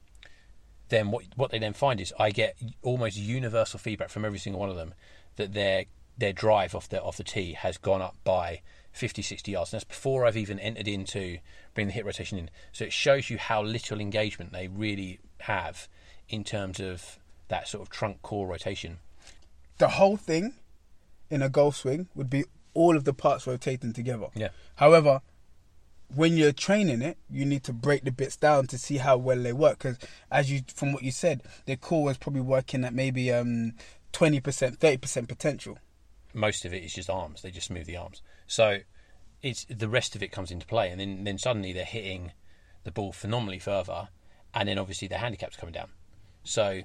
[0.88, 4.60] Then what what they then find is I get almost universal feedback from every single
[4.60, 4.94] one of them
[5.36, 5.86] that their
[6.18, 8.60] their drive off the off the tee has gone up by
[8.96, 9.72] 50, 60 yards.
[9.72, 11.38] And that's before I've even entered into
[11.74, 12.50] bringing the hip rotation in.
[12.72, 15.88] So it shows you how little engagement they really have
[16.28, 18.98] in terms of that sort of trunk core rotation.
[19.78, 20.54] the whole thing
[21.28, 24.28] in a golf swing would be all of the parts rotating together.
[24.34, 24.48] Yeah.
[24.76, 25.20] However,
[26.14, 29.42] when you're training it, you need to break the bits down to see how well
[29.42, 29.78] they work.
[29.78, 29.98] Because
[30.30, 33.72] as you, from what you said, the core was probably working at maybe um,
[34.12, 34.40] 20%,
[34.78, 35.78] 30% potential.
[36.32, 37.42] Most of it is just arms.
[37.42, 38.22] They just move the arms.
[38.46, 38.78] So
[39.42, 42.32] it's the rest of it comes into play, and then then suddenly they're hitting
[42.84, 44.08] the ball phenomenally further,
[44.54, 45.88] and then obviously the handicap's coming down.
[46.44, 46.82] So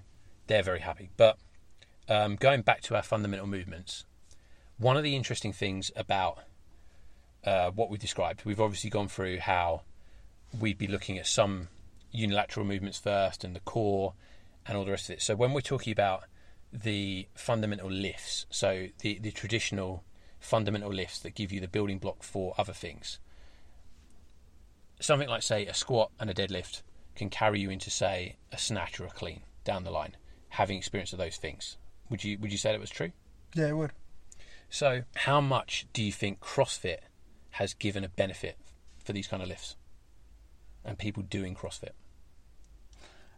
[0.48, 1.10] they're very happy.
[1.18, 1.38] But
[2.10, 4.06] um, going back to our fundamental movements,
[4.78, 6.40] one of the interesting things about
[7.46, 9.82] uh, what we've described, we've obviously gone through how
[10.60, 11.70] we'd be looking at some
[12.12, 14.14] unilateral movements first and the core
[14.66, 15.22] and all the rest of it.
[15.22, 16.24] So when we're talking about
[16.74, 20.04] the fundamental lifts, so the, the traditional
[20.42, 23.20] fundamental lifts that give you the building block for other things,
[25.00, 26.82] something like, say, a squat and a deadlift
[27.16, 30.18] can carry you into, say, a snatch or a clean down the line,
[30.50, 31.78] having experience of those things.
[32.10, 33.12] Would you would you say that was true?
[33.54, 33.92] Yeah, it would.
[34.70, 37.00] So, how much do you think CrossFit
[37.52, 38.58] has given a benefit
[39.04, 39.76] for these kind of lifts
[40.84, 41.92] and people doing CrossFit?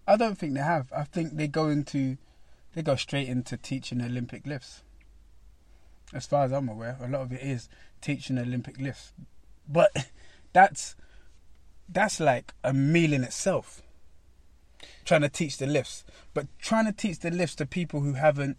[0.07, 0.91] I don't think they have.
[0.95, 2.17] I think they go into,
[2.73, 4.83] they go straight into teaching Olympic lifts.
[6.13, 7.69] As far as I'm aware, a lot of it is
[8.01, 9.13] teaching Olympic lifts,
[9.67, 9.91] but
[10.53, 10.95] that's
[11.89, 13.81] that's like a meal in itself.
[15.05, 18.57] Trying to teach the lifts, but trying to teach the lifts to people who haven't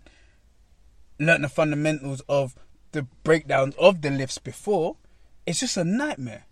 [1.19, 2.55] learned the fundamentals of
[2.93, 4.97] the breakdowns of the lifts before,
[5.47, 6.45] it's just a nightmare,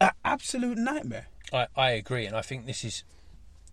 [0.00, 1.26] an absolute nightmare.
[1.52, 3.04] I, I agree, and I think this is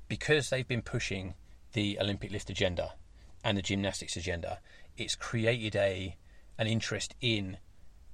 [0.07, 1.36] because they've been pushing
[1.73, 2.93] the Olympic lift agenda
[3.43, 4.60] and the gymnastics agenda.
[4.97, 6.15] It's created a
[6.58, 7.58] an interest in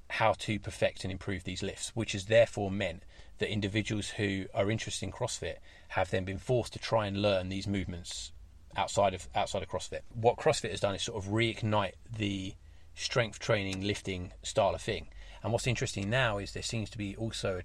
[0.09, 3.03] how to perfect and improve these lifts, which has therefore meant
[3.39, 5.57] that individuals who are interested in CrossFit
[5.89, 8.31] have then been forced to try and learn these movements
[8.75, 10.01] outside of outside of CrossFit.
[10.13, 12.53] What CrossFit has done is sort of reignite the
[12.95, 15.07] strength training, lifting style of thing.
[15.41, 17.61] And what's interesting now is there seems to be also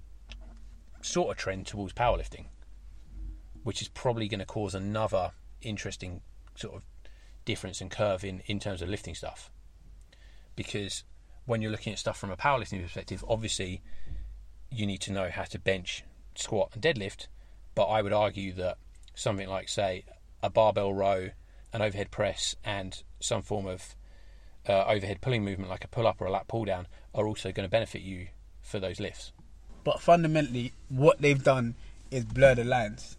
[0.99, 2.45] a sort of trend towards powerlifting,
[3.63, 6.21] which is probably going to cause another interesting
[6.55, 6.83] sort of
[7.45, 9.51] difference and curve in, in terms of lifting stuff.
[10.59, 11.05] Because
[11.45, 13.81] when you're looking at stuff from a powerlifting perspective, obviously
[14.69, 16.03] you need to know how to bench,
[16.35, 17.27] squat, and deadlift.
[17.75, 18.77] But I would argue that
[19.15, 20.03] something like, say,
[20.43, 21.29] a barbell row,
[21.71, 23.95] an overhead press, and some form of
[24.67, 27.53] uh, overhead pulling movement like a pull up or a lat pull down are also
[27.53, 28.27] going to benefit you
[28.61, 29.31] for those lifts.
[29.85, 31.75] But fundamentally, what they've done
[32.11, 33.15] is blur the lines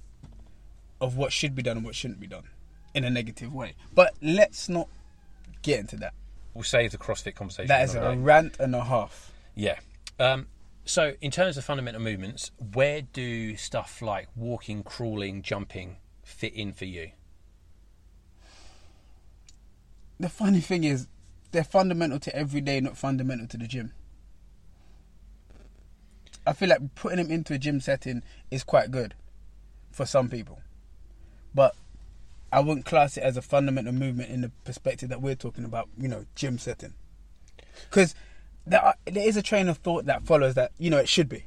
[1.00, 2.50] of what should be done and what shouldn't be done
[2.92, 3.76] in a negative way.
[3.94, 4.90] But let's not
[5.62, 6.12] get into that.
[6.54, 7.68] We'll save the CrossFit conversation.
[7.68, 8.16] That is a day.
[8.16, 9.32] rant and a half.
[9.54, 9.78] Yeah.
[10.18, 10.46] Um,
[10.84, 16.72] so, in terms of fundamental movements, where do stuff like walking, crawling, jumping fit in
[16.72, 17.12] for you?
[20.18, 21.06] The funny thing is,
[21.52, 23.92] they're fundamental to every day, not fundamental to the gym.
[26.46, 29.14] I feel like putting them into a gym setting is quite good
[29.90, 30.60] for some people,
[31.54, 31.74] but
[32.52, 35.88] I wouldn't class it as a fundamental movement in the perspective that we're talking about.
[35.98, 36.94] You know, gym setting,
[37.88, 38.14] because
[38.66, 40.72] there are, there is a train of thought that follows that.
[40.78, 41.46] You know, it should be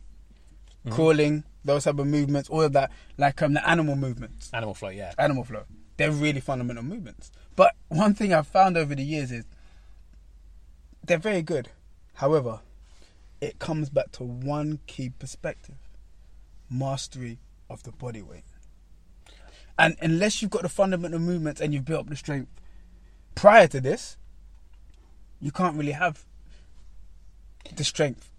[0.89, 4.89] crawling, those type of movements, all of that, like um the animal movements Animal flow,
[4.89, 5.14] yeah.
[5.18, 5.64] animal flow.
[5.97, 7.32] They're really fundamental movements.
[7.56, 9.45] But one thing I've found over the years is
[11.06, 11.70] they're very good.
[12.16, 12.62] However,
[13.41, 15.76] it comes back to one key perspective
[16.70, 17.39] mastery
[17.70, 18.43] of the body weight.
[19.78, 22.49] And unless you've got the fundamental movements and you've built up the strength
[23.36, 24.17] prior to this,
[25.39, 26.26] you can't really have
[27.76, 28.30] the strength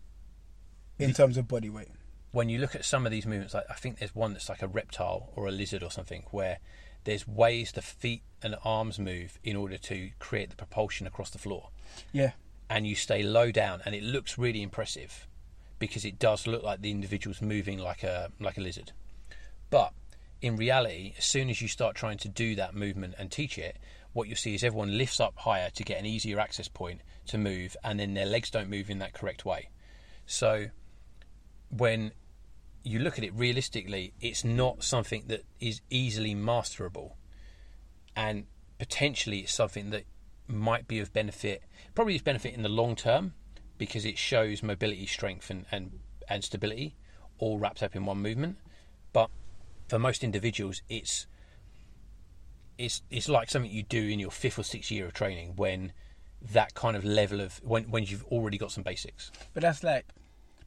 [0.98, 1.88] in terms of body weight.
[2.30, 4.62] when you look at some of these movements, like I think there's one that's like
[4.62, 6.58] a reptile or a lizard or something, where
[7.04, 11.38] there's ways the feet and arms move in order to create the propulsion across the
[11.38, 11.68] floor,
[12.12, 12.32] Yeah.
[12.68, 15.26] and you stay low down, and it looks really impressive
[15.78, 18.90] because it does look like the individual's moving like a like a lizard.
[19.70, 19.92] But
[20.44, 23.78] in reality, as soon as you start trying to do that movement and teach it,
[24.12, 27.38] what you'll see is everyone lifts up higher to get an easier access point to
[27.38, 29.70] move, and then their legs don't move in that correct way.
[30.26, 30.66] So
[31.70, 32.12] when
[32.82, 37.12] you look at it realistically, it's not something that is easily masterable,
[38.14, 38.44] and
[38.78, 40.04] potentially it's something that
[40.46, 41.62] might be of benefit,
[41.94, 43.32] probably is benefit in the long term,
[43.78, 46.96] because it shows mobility, strength, and and, and stability,
[47.38, 48.58] all wrapped up in one movement.
[49.88, 51.26] For most individuals, it's
[52.78, 55.92] it's it's like something you do in your fifth or sixth year of training when
[56.52, 59.30] that kind of level of when when you've already got some basics.
[59.52, 60.06] But that's like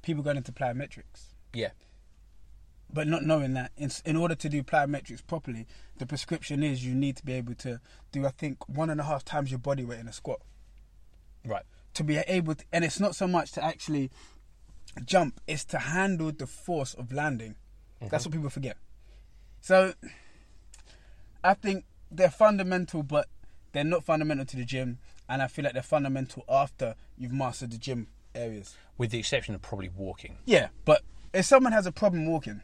[0.01, 1.33] people going into plyometrics.
[1.53, 1.69] Yeah.
[2.91, 5.65] but not knowing that in, in order to do plyometrics properly,
[5.97, 7.79] the prescription is you need to be able to
[8.11, 10.39] do, I think, one and a half times your body weight in a squat
[11.45, 11.63] Right.
[11.95, 14.09] to be able to, and it's not so much to actually
[15.05, 17.55] jump, it's to handle the force of landing.
[17.99, 18.29] That's mm-hmm.
[18.29, 18.77] what people forget.
[19.67, 19.93] So
[21.43, 23.27] I think they're fundamental, but
[23.73, 27.71] they're not fundamental to the gym, and I feel like they're fundamental after you've mastered
[27.71, 28.77] the gym areas.
[28.97, 30.37] With the exception of probably walking.
[30.45, 31.01] Yeah, but
[31.33, 32.61] if someone has a problem walking,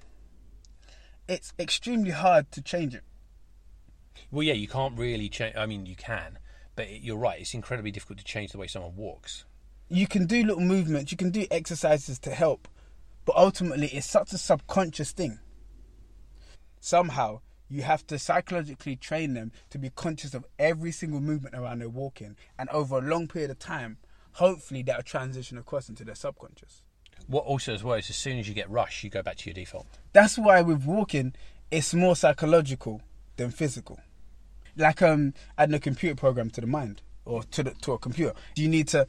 [1.27, 3.03] it's extremely hard to change it.
[4.31, 5.57] Well, yeah, you can't really change.
[5.57, 6.39] I mean, you can,
[6.77, 7.41] but it, you're right.
[7.41, 9.43] It's incredibly difficult to change the way someone walks.
[9.89, 12.69] You can do little movements, you can do exercises to help,
[13.25, 15.39] but ultimately it's such a subconscious thing.
[16.83, 21.79] Somehow you have to psychologically train them to be conscious of every single movement around
[21.79, 23.95] their walking, and over a long period of time,
[24.33, 26.81] hopefully that'll transition across into their subconscious.
[27.27, 29.49] What also as well is as soon as you get rush, you go back to
[29.49, 29.87] your default.
[30.11, 31.33] That's why with walking,
[31.71, 33.01] it's more psychological
[33.37, 34.01] than physical.
[34.75, 38.33] Like um, adding a computer program to the mind or to the to a computer.
[38.57, 39.07] You need to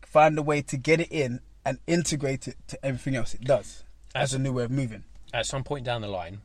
[0.00, 3.84] find a way to get it in and integrate it to everything else it does
[4.14, 5.04] as a new way of moving.
[5.34, 6.40] At some point down the line,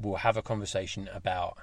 [0.00, 1.58] we'll have a conversation about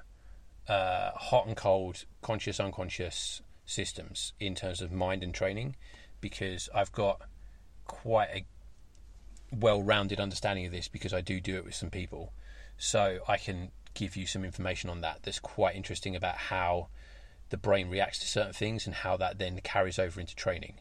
[0.68, 5.76] uh, hot and cold, conscious, unconscious systems in terms of mind and training,
[6.20, 7.22] because I've got
[7.86, 8.44] quite a
[9.54, 12.32] well-rounded understanding of this because I do do it with some people,
[12.76, 15.22] so I can give you some information on that.
[15.22, 16.88] That's quite interesting about how
[17.50, 20.74] the brain reacts to certain things and how that then carries over into training.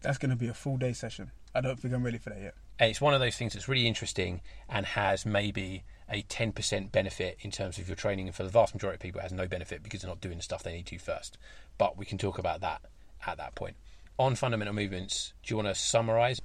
[0.00, 1.32] That's going to be a full day session.
[1.54, 2.54] I don't think I'm ready for that yet.
[2.78, 7.38] And it's one of those things that's really interesting and has maybe a 10% benefit
[7.40, 8.26] in terms of your training.
[8.26, 10.36] And for the vast majority of people, it has no benefit because they're not doing
[10.36, 11.38] the stuff they need to first.
[11.78, 12.82] But we can talk about that
[13.26, 13.76] at that point.
[14.18, 16.40] On fundamental movements, do you want to summarize?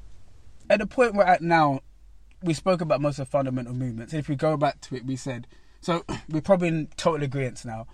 [0.70, 1.82] At the point we're at now,
[2.42, 4.14] we spoke about most of the fundamental movements.
[4.14, 5.48] If we go back to it, we said
[5.82, 6.04] so.
[6.30, 7.88] We're probably in total agreement now.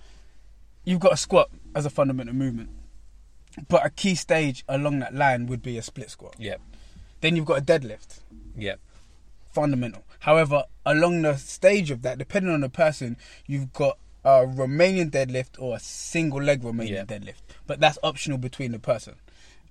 [0.83, 2.69] You've got a squat as a fundamental movement,
[3.69, 6.35] but a key stage along that line would be a split squat.
[6.39, 6.61] Yep.
[7.21, 8.19] Then you've got a deadlift,
[8.57, 8.79] Yep.
[9.53, 10.03] fundamental.
[10.23, 15.59] However, along the stage of that, depending on the person, you've got a Romanian deadlift
[15.59, 17.03] or a single leg Romanian Yeah.
[17.03, 19.15] deadlift, but that's optional between the person.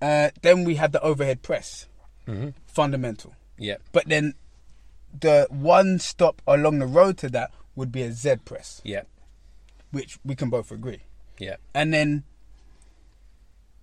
[0.03, 1.87] Uh, then we have the overhead press,
[2.27, 3.35] hmm fundamental.
[3.57, 3.77] Yeah.
[3.93, 4.35] But then
[5.19, 9.05] the one stop along the road to that would be a Z press, Yeah.
[9.91, 11.03] which we can both agree.
[11.39, 11.57] Yeah.
[11.75, 12.25] And then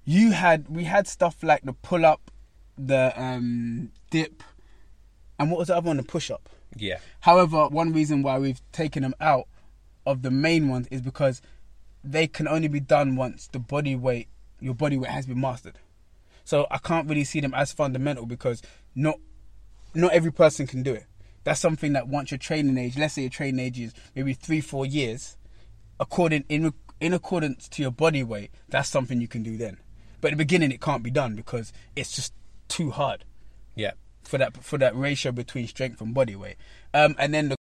[0.06, 2.30] you had we had stuff like the pull up,
[2.78, 4.44] the um, dip,
[5.40, 5.98] and what was the other one?
[5.98, 6.48] The push up.
[6.76, 7.00] Yeah.
[7.22, 9.48] However, one reason why we've taken them out
[10.06, 11.42] of the main ones is because
[12.04, 14.28] they can only be done once the body weight
[14.62, 15.76] your body weight has been mastered.
[16.44, 18.62] So I can't really see them as fundamental because
[18.96, 19.20] not
[19.94, 21.06] not every person can do it.
[21.44, 24.62] That's something that once your training age, let's say your training age is maybe three,
[24.62, 25.38] four years,
[26.00, 29.78] according in in accordance to your body weight, that's something you can do then.
[30.22, 32.34] But at the beginning, it can't be done because it's just
[32.68, 33.24] too hard
[33.76, 33.92] Yeah.
[34.30, 36.56] For that for that ratio between strength and body weight.
[36.94, 37.48] Um, and then the